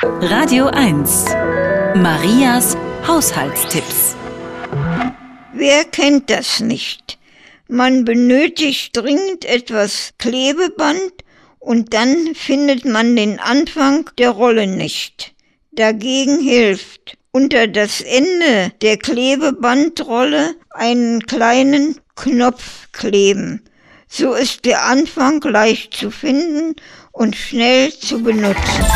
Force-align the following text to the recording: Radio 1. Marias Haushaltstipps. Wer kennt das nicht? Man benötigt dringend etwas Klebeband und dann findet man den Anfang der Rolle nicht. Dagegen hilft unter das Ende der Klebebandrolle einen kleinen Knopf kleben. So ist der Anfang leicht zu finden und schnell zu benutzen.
Radio 0.00 0.66
1. 0.66 1.24
Marias 1.96 2.76
Haushaltstipps. 3.04 4.14
Wer 5.52 5.84
kennt 5.86 6.30
das 6.30 6.60
nicht? 6.60 7.18
Man 7.66 8.04
benötigt 8.04 8.96
dringend 8.96 9.44
etwas 9.44 10.12
Klebeband 10.18 11.12
und 11.58 11.94
dann 11.94 12.36
findet 12.36 12.84
man 12.84 13.16
den 13.16 13.40
Anfang 13.40 14.08
der 14.18 14.30
Rolle 14.30 14.68
nicht. 14.68 15.34
Dagegen 15.72 16.38
hilft 16.40 17.18
unter 17.32 17.66
das 17.66 18.00
Ende 18.00 18.70
der 18.80 18.98
Klebebandrolle 18.98 20.54
einen 20.70 21.26
kleinen 21.26 21.98
Knopf 22.14 22.86
kleben. 22.92 23.64
So 24.06 24.34
ist 24.34 24.64
der 24.64 24.84
Anfang 24.84 25.42
leicht 25.42 25.94
zu 25.94 26.12
finden 26.12 26.76
und 27.10 27.34
schnell 27.34 27.92
zu 27.92 28.22
benutzen. 28.22 28.86